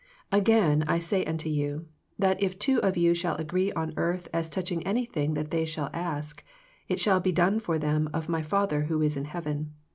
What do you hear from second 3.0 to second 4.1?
shall agree on